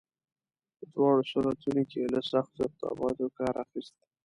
په 0.77 0.83
دواړو 0.93 1.21
صورتونو 1.31 1.81
کې 1.89 1.97
یې 2.03 2.07
له 2.13 2.21
سختو 2.31 2.59
اقداماتو 2.67 3.35
کار 3.37 3.53
اخیست. 3.63 3.95